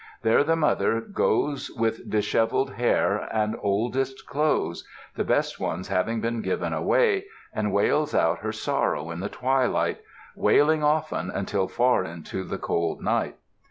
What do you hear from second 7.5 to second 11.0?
and wails out her sorrow in the twilight, wailing